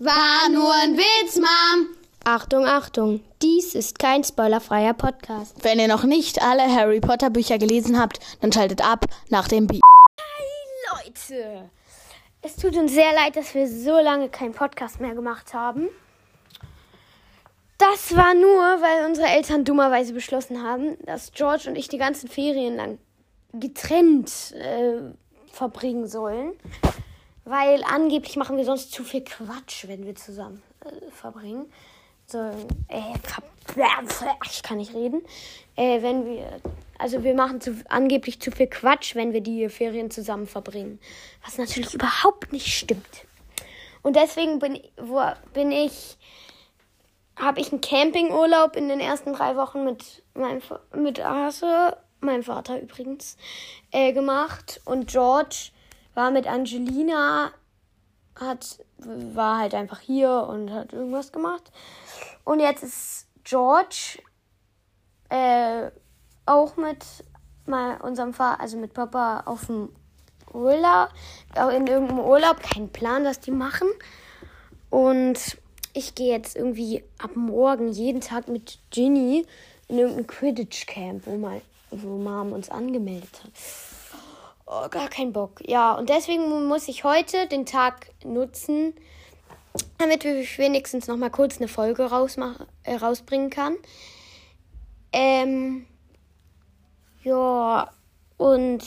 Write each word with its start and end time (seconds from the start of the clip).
War 0.00 0.48
nur 0.50 0.74
ein 0.82 0.96
Witz, 0.96 1.36
Mom. 1.36 1.86
Achtung, 2.24 2.66
Achtung, 2.66 3.20
dies 3.40 3.76
ist 3.76 4.00
kein 4.00 4.24
spoilerfreier 4.24 4.92
Podcast. 4.92 5.62
Wenn 5.62 5.78
ihr 5.78 5.86
noch 5.86 6.02
nicht 6.02 6.42
alle 6.42 6.62
Harry 6.62 6.98
Potter 6.98 7.30
Bücher 7.30 7.58
gelesen 7.58 8.00
habt, 8.00 8.18
dann 8.40 8.50
schaltet 8.50 8.84
ab 8.84 9.04
nach 9.28 9.46
dem 9.46 9.68
Beat. 9.68 9.82
Hi 10.18 11.04
Leute, 11.04 11.70
es 12.42 12.56
tut 12.56 12.76
uns 12.76 12.92
sehr 12.92 13.12
leid, 13.12 13.36
dass 13.36 13.54
wir 13.54 13.68
so 13.68 14.00
lange 14.00 14.28
keinen 14.30 14.52
Podcast 14.52 15.00
mehr 15.00 15.14
gemacht 15.14 15.54
haben. 15.54 15.88
Das 17.78 18.16
war 18.16 18.34
nur, 18.34 18.82
weil 18.82 19.06
unsere 19.06 19.28
Eltern 19.28 19.64
dummerweise 19.64 20.12
beschlossen 20.12 20.64
haben, 20.64 20.96
dass 21.04 21.30
George 21.30 21.68
und 21.68 21.76
ich 21.76 21.86
die 21.86 21.98
ganzen 21.98 22.28
Ferien 22.28 22.74
lang 22.74 22.98
getrennt 23.52 24.56
äh, 24.56 25.02
verbringen 25.52 26.08
sollen. 26.08 26.54
Weil 27.44 27.82
angeblich 27.84 28.36
machen 28.36 28.56
wir 28.56 28.64
sonst 28.64 28.92
zu 28.92 29.04
viel 29.04 29.22
Quatsch, 29.22 29.86
wenn 29.86 30.04
wir 30.06 30.14
zusammen 30.14 30.62
äh, 30.84 31.10
verbringen. 31.10 31.70
So, 32.26 32.38
äh, 32.88 33.14
ich 34.50 34.62
kann 34.62 34.78
nicht 34.78 34.94
reden. 34.94 35.22
Äh, 35.76 36.00
wenn 36.02 36.24
wir, 36.24 36.60
also 36.98 37.22
wir 37.22 37.34
machen 37.34 37.60
zu, 37.60 37.82
angeblich 37.88 38.40
zu 38.40 38.50
viel 38.50 38.68
Quatsch, 38.68 39.14
wenn 39.14 39.32
wir 39.32 39.42
die 39.42 39.68
Ferien 39.68 40.10
zusammen 40.10 40.46
verbringen. 40.46 40.98
Was 41.44 41.58
natürlich 41.58 41.92
überhaupt 41.94 42.52
nicht 42.52 42.66
stimmt. 42.66 43.26
Und 44.02 44.16
deswegen 44.16 44.58
bin, 44.58 44.80
wo, 44.96 45.22
bin 45.52 45.70
ich, 45.70 46.16
habe 47.36 47.60
ich 47.60 47.72
einen 47.72 47.80
Campingurlaub 47.80 48.76
in 48.76 48.88
den 48.88 49.00
ersten 49.00 49.32
drei 49.32 49.56
Wochen 49.56 49.84
mit 49.84 50.22
meinem, 50.34 50.62
mit 50.94 51.20
Arthur, 51.20 51.96
meinem 52.20 52.42
Vater 52.42 52.80
übrigens, 52.80 53.36
äh, 53.90 54.12
gemacht. 54.12 54.80
Und 54.84 55.08
George 55.08 55.70
war 56.14 56.30
mit 56.30 56.46
Angelina, 56.46 57.52
hat, 58.38 58.78
war 58.98 59.58
halt 59.58 59.74
einfach 59.74 60.00
hier 60.00 60.46
und 60.48 60.70
hat 60.70 60.92
irgendwas 60.92 61.32
gemacht. 61.32 61.70
Und 62.44 62.60
jetzt 62.60 62.82
ist 62.82 63.26
George 63.44 64.18
äh, 65.28 65.90
auch 66.46 66.76
mit 66.76 67.04
mal 67.66 67.96
unserem 68.00 68.34
Vater, 68.34 68.60
also 68.60 68.76
mit 68.76 68.92
Papa 68.94 69.42
auf 69.46 69.66
dem 69.66 69.90
Urlaub, 70.52 71.08
in 71.54 71.86
irgendeinem 71.86 72.20
Urlaub, 72.20 72.60
kein 72.60 72.88
Plan, 72.88 73.24
was 73.24 73.40
die 73.40 73.50
machen. 73.50 73.88
Und 74.90 75.58
ich 75.92 76.14
gehe 76.14 76.32
jetzt 76.32 76.56
irgendwie 76.56 77.04
ab 77.18 77.34
morgen 77.34 77.88
jeden 77.88 78.20
Tag 78.20 78.48
mit 78.48 78.78
Ginny 78.90 79.46
in 79.88 79.98
irgendein 79.98 80.26
Quidditch-Camp, 80.26 81.26
wo, 81.26 81.36
mal, 81.36 81.60
wo 81.90 82.16
Mom 82.18 82.52
uns 82.52 82.70
angemeldet 82.70 83.42
hat. 83.42 83.50
Oh, 84.76 84.88
gar 84.88 85.08
kein 85.08 85.32
Bock. 85.32 85.60
Ja, 85.64 85.92
und 85.92 86.08
deswegen 86.08 86.66
muss 86.66 86.88
ich 86.88 87.04
heute 87.04 87.46
den 87.46 87.64
Tag 87.64 88.10
nutzen, 88.24 88.92
damit 89.98 90.24
ich 90.24 90.58
wenigstens 90.58 91.06
noch 91.06 91.16
mal 91.16 91.30
kurz 91.30 91.58
eine 91.58 91.68
Folge 91.68 92.10
äh, 92.82 92.96
rausbringen 92.96 93.50
kann. 93.50 93.76
Ähm, 95.12 95.86
ja, 97.22 97.88
und 98.36 98.82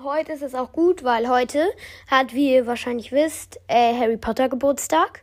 heute 0.00 0.32
ist 0.32 0.42
es 0.42 0.56
auch 0.56 0.72
gut, 0.72 1.04
weil 1.04 1.28
heute 1.28 1.70
hat, 2.10 2.34
wie 2.34 2.52
ihr 2.52 2.66
wahrscheinlich 2.66 3.12
wisst, 3.12 3.60
äh, 3.68 3.96
Harry 3.96 4.16
Potter 4.16 4.48
Geburtstag. 4.48 5.22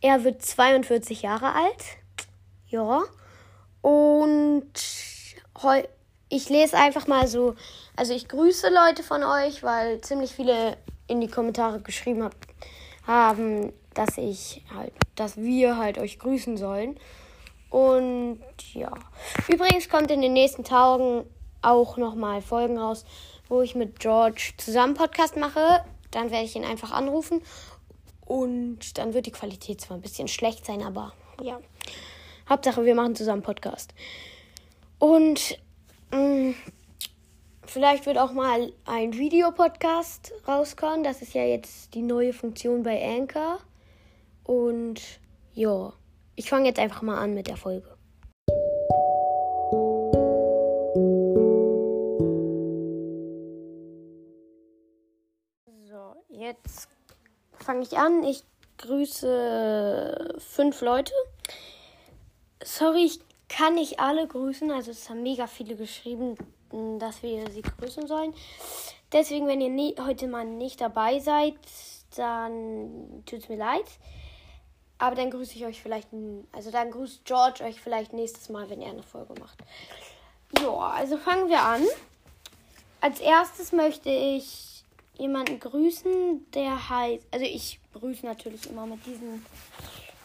Er 0.00 0.24
wird 0.24 0.40
42 0.40 1.20
Jahre 1.20 1.52
alt. 1.52 1.84
Ja. 2.68 3.02
Und 3.82 4.72
heute 5.60 5.90
ich 6.34 6.48
lese 6.48 6.76
einfach 6.76 7.06
mal 7.06 7.28
so, 7.28 7.54
also 7.94 8.12
ich 8.12 8.26
grüße 8.26 8.68
Leute 8.68 9.04
von 9.04 9.22
euch, 9.22 9.62
weil 9.62 10.00
ziemlich 10.00 10.32
viele 10.32 10.76
in 11.06 11.20
die 11.20 11.28
Kommentare 11.28 11.80
geschrieben 11.80 12.24
hab, 12.24 12.34
haben, 13.06 13.72
dass 13.94 14.18
ich 14.18 14.64
halt, 14.74 14.92
dass 15.14 15.36
wir 15.36 15.76
halt 15.76 15.98
euch 15.98 16.18
grüßen 16.18 16.56
sollen. 16.56 16.98
Und 17.70 18.40
ja. 18.72 18.92
Übrigens 19.48 19.88
kommt 19.88 20.10
in 20.10 20.22
den 20.22 20.32
nächsten 20.32 20.64
Tagen 20.64 21.24
auch 21.62 21.96
nochmal 21.96 22.42
Folgen 22.42 22.78
raus, 22.78 23.04
wo 23.48 23.62
ich 23.62 23.76
mit 23.76 24.00
George 24.00 24.54
zusammen 24.56 24.94
Podcast 24.94 25.36
mache. 25.36 25.84
Dann 26.10 26.30
werde 26.30 26.44
ich 26.44 26.56
ihn 26.56 26.64
einfach 26.64 26.90
anrufen. 26.90 27.42
Und 28.26 28.98
dann 28.98 29.14
wird 29.14 29.26
die 29.26 29.32
Qualität 29.32 29.80
zwar 29.80 29.98
ein 29.98 30.02
bisschen 30.02 30.28
schlecht 30.28 30.66
sein, 30.66 30.82
aber 30.82 31.12
ja. 31.40 31.60
Hauptsache, 32.48 32.84
wir 32.84 32.94
machen 32.94 33.14
zusammen 33.14 33.42
Podcast. 33.42 33.94
Und 34.98 35.58
vielleicht 37.66 38.06
wird 38.06 38.18
auch 38.18 38.32
mal 38.32 38.72
ein 38.84 39.14
Videopodcast 39.14 40.32
rauskommen. 40.46 41.02
Das 41.02 41.22
ist 41.22 41.34
ja 41.34 41.44
jetzt 41.44 41.94
die 41.94 42.02
neue 42.02 42.32
Funktion 42.32 42.82
bei 42.82 43.02
Anchor. 43.04 43.58
Und 44.44 45.00
ja, 45.54 45.92
ich 46.36 46.48
fange 46.48 46.66
jetzt 46.66 46.78
einfach 46.78 47.02
mal 47.02 47.18
an 47.18 47.34
mit 47.34 47.48
der 47.48 47.56
Folge. 47.56 47.96
So, 55.88 56.14
jetzt 56.28 56.88
fange 57.58 57.82
ich 57.82 57.96
an. 57.98 58.22
Ich 58.22 58.44
grüße 58.78 60.34
fünf 60.38 60.80
Leute. 60.80 61.12
Sorry, 62.62 63.04
ich 63.06 63.20
kann 63.48 63.74
nicht 63.74 64.00
alle 64.00 64.26
grüßen. 64.26 64.70
Also 64.70 64.90
es 64.90 65.08
haben 65.08 65.22
mega 65.22 65.46
viele 65.46 65.76
geschrieben, 65.76 66.36
dass 66.98 67.22
wir 67.22 67.50
sie 67.50 67.62
grüßen 67.62 68.06
sollen. 68.06 68.34
Deswegen, 69.12 69.46
wenn 69.46 69.60
ihr 69.60 69.70
nie, 69.70 69.94
heute 70.00 70.26
mal 70.26 70.44
nicht 70.44 70.80
dabei 70.80 71.20
seid, 71.20 71.54
dann 72.16 73.22
tut 73.26 73.40
es 73.40 73.48
mir 73.48 73.58
leid. 73.58 73.86
Aber 74.98 75.16
dann 75.16 75.30
grüße 75.30 75.56
ich 75.56 75.66
euch 75.66 75.82
vielleicht, 75.82 76.08
also 76.52 76.70
dann 76.70 76.90
grüßt 76.90 77.24
George 77.24 77.64
euch 77.64 77.80
vielleicht 77.80 78.12
nächstes 78.12 78.48
Mal, 78.48 78.70
wenn 78.70 78.80
er 78.80 78.90
eine 78.90 79.02
Folge 79.02 79.34
macht. 79.40 79.58
Ja, 80.60 80.70
also 80.70 81.16
fangen 81.16 81.48
wir 81.48 81.60
an. 81.60 81.82
Als 83.00 83.20
erstes 83.20 83.72
möchte 83.72 84.08
ich 84.08 84.82
jemanden 85.18 85.60
grüßen, 85.60 86.50
der 86.52 86.88
heißt, 86.88 87.24
also 87.30 87.44
ich 87.44 87.80
grüße 87.92 88.24
natürlich 88.24 88.68
immer 88.70 88.86
mit 88.86 89.04
diesem 89.04 89.44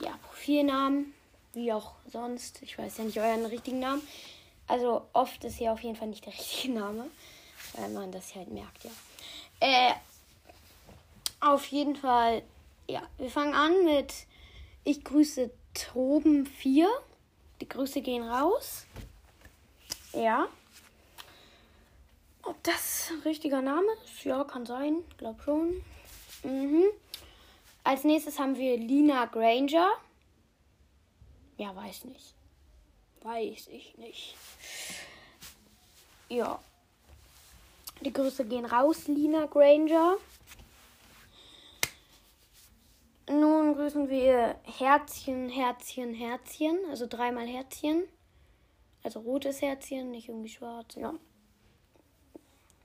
ja, 0.00 0.12
Profilnamen 0.22 1.12
wie 1.54 1.72
auch 1.72 1.94
sonst. 2.10 2.62
Ich 2.62 2.78
weiß 2.78 2.98
ja 2.98 3.04
nicht 3.04 3.18
euren 3.18 3.46
richtigen 3.46 3.80
Namen. 3.80 4.02
Also 4.68 5.02
oft 5.12 5.44
ist 5.44 5.58
hier 5.58 5.72
auf 5.72 5.80
jeden 5.80 5.96
Fall 5.96 6.08
nicht 6.08 6.24
der 6.24 6.32
richtige 6.38 6.72
Name, 6.74 7.06
weil 7.74 7.88
man 7.90 8.12
das 8.12 8.34
halt 8.34 8.50
merkt, 8.50 8.84
ja. 8.84 8.90
Äh, 9.60 9.94
auf 11.40 11.66
jeden 11.66 11.96
Fall, 11.96 12.42
ja, 12.88 13.02
wir 13.18 13.30
fangen 13.30 13.54
an 13.54 13.84
mit 13.84 14.12
Ich 14.84 15.04
grüße 15.04 15.50
Troben 15.74 16.46
4. 16.46 16.88
Die 17.60 17.68
Grüße 17.68 18.00
gehen 18.00 18.22
raus. 18.22 18.86
Ja. 20.12 20.46
Ob 22.42 22.62
das 22.64 23.10
ein 23.10 23.20
richtiger 23.20 23.62
Name 23.62 23.86
ist? 24.04 24.24
Ja, 24.24 24.44
kann 24.44 24.66
sein. 24.66 24.96
Glaub 25.16 25.40
schon. 25.42 25.82
Mhm. 26.42 26.84
Als 27.84 28.04
nächstes 28.04 28.38
haben 28.38 28.56
wir 28.56 28.76
Lina 28.76 29.26
Granger. 29.26 29.88
Ja, 31.56 31.74
weiß 31.74 32.04
nicht. 32.04 32.34
Weiß 33.22 33.68
ich 33.68 33.96
nicht. 33.98 34.34
Ja. 36.28 36.60
Die 38.00 38.12
Grüße 38.12 38.44
gehen 38.44 38.64
raus, 38.64 39.06
Lina 39.06 39.46
Granger. 39.46 40.16
Nun 43.28 43.74
grüßen 43.74 44.08
wir 44.08 44.56
Herzchen, 44.64 45.48
Herzchen, 45.48 46.14
Herzchen. 46.14 46.78
Also 46.90 47.06
dreimal 47.06 47.46
Herzchen. 47.46 48.02
Also 49.04 49.20
rotes 49.20 49.62
Herzchen, 49.62 50.10
nicht 50.10 50.28
irgendwie 50.28 50.48
schwarz. 50.48 50.94
Ja. 50.96 51.14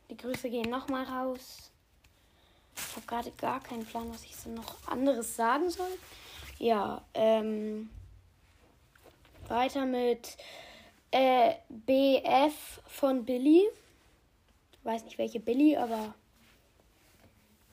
Die 0.10 0.18
Grüße 0.18 0.50
gehen 0.50 0.70
nochmal 0.70 1.06
raus. 1.06 1.72
Ich 2.76 2.96
habe 2.96 3.08
gerade 3.08 3.32
gar 3.32 3.62
keinen 3.62 3.86
Plan, 3.86 4.12
was 4.12 4.24
ich 4.24 4.36
so 4.36 4.50
noch 4.50 4.88
anderes 4.88 5.36
sagen 5.36 5.70
soll. 5.70 5.98
Ja, 6.60 7.02
ähm. 7.14 7.90
Weiter 9.50 9.86
mit 9.86 10.38
äh, 11.12 11.54
BF 11.70 12.82
von 12.86 13.26
Billy. 13.26 13.64
Weiß 14.84 15.04
nicht 15.06 15.18
welche 15.18 15.40
Billy, 15.40 15.76
aber 15.76 16.14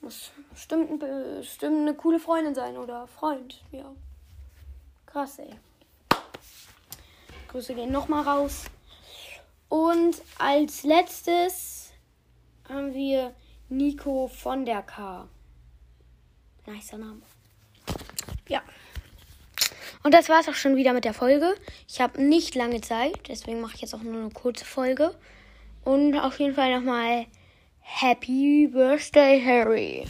muss 0.01 0.33
bestimmt, 0.51 1.01
bestimmt 1.01 1.81
eine 1.81 1.95
coole 1.95 2.21
Freundin 2.21 2.55
sein 2.55 2.77
oder 2.77 3.07
Freund. 3.07 3.63
Ja. 3.73 3.91
Krass, 5.07 5.39
ey. 5.39 5.51
Grüße 7.49 7.75
gehen 7.75 7.93
nochmal 7.93 8.25
raus. 8.25 8.65
Und 9.69 10.21
als 10.39 10.83
letztes 10.83 11.93
haben 12.69 12.93
wir 12.95 13.35
Nico 13.69 14.29
von 14.29 14.65
der 14.65 14.83
K. 14.83 15.29
Nicer 16.67 16.99
Name. 16.99 17.23
Ja. 18.49 18.63
Und 20.05 20.13
das 20.13 20.29
war 20.29 20.39
es 20.39 20.49
auch 20.51 20.55
schon 20.55 20.77
wieder 20.77 20.93
mit 20.93 21.07
der 21.07 21.15
Folge. 21.15 21.55
Ich 21.89 22.03
habe 22.03 22.23
nicht 22.23 22.55
lange 22.55 22.83
Zeit, 22.83 23.27
deswegen 23.27 23.63
mache 23.63 23.77
ich 23.77 23.81
jetzt 23.81 23.95
auch 23.95 24.03
nur 24.03 24.21
eine 24.21 24.31
kurze 24.31 24.67
Folge. 24.67 25.17
Und 25.83 26.19
auf 26.19 26.39
jeden 26.39 26.55
Fall 26.55 26.79
nochmal 26.79 27.25
Happy 27.81 28.69
Birthday, 28.71 29.43
Harry. 29.43 30.07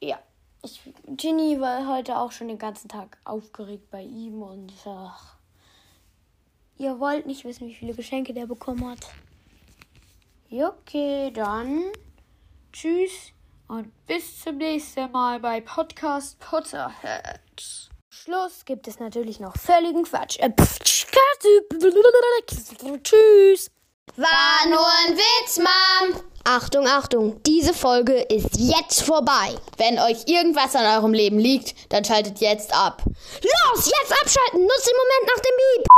Ja, 0.00 0.20
ich 0.62 0.80
Ginny 1.08 1.60
war 1.60 1.88
heute 1.88 2.16
auch 2.16 2.30
schon 2.30 2.46
den 2.46 2.58
ganzen 2.58 2.88
Tag 2.88 3.18
aufgeregt 3.24 3.90
bei 3.90 4.02
ihm 4.02 4.40
und 4.40 4.72
ach, 4.86 5.34
ihr 6.78 7.00
wollt 7.00 7.26
nicht 7.26 7.44
wissen, 7.44 7.66
wie 7.66 7.74
viele 7.74 7.94
Geschenke 7.94 8.32
der 8.32 8.46
bekommen 8.46 8.88
hat. 8.88 9.00
Okay, 10.48 11.32
dann 11.32 11.86
tschüss 12.72 13.32
und 13.66 13.90
bis 14.06 14.42
zum 14.42 14.58
nächsten 14.58 15.10
Mal 15.10 15.40
bei 15.40 15.60
Podcast 15.60 16.38
Potterhead. 16.38 17.81
Schluss 18.24 18.64
gibt 18.64 18.86
es 18.86 19.00
natürlich 19.00 19.40
noch 19.40 19.56
völligen 19.56 20.04
Quatsch. 20.04 20.38
Äh, 20.38 20.50
Tschüss. 23.02 23.70
War 24.14 24.68
nur 24.68 24.86
ein 24.86 25.16
Witz, 25.16 25.58
Mom. 25.58 26.22
Achtung, 26.44 26.86
Achtung, 26.86 27.42
diese 27.42 27.74
Folge 27.74 28.20
ist 28.20 28.56
jetzt 28.58 29.02
vorbei. 29.02 29.56
Wenn 29.76 29.98
euch 29.98 30.28
irgendwas 30.28 30.76
an 30.76 30.84
eurem 30.84 31.12
Leben 31.12 31.40
liegt, 31.40 31.92
dann 31.92 32.04
schaltet 32.04 32.38
jetzt 32.38 32.72
ab. 32.72 33.02
Los, 33.06 33.86
jetzt 33.86 34.12
abschalten, 34.12 34.60
nutzt 34.66 34.86
den 34.86 34.96
Moment 34.96 35.26
nach 35.26 35.42
dem 35.42 35.56
Beep. 35.56 35.91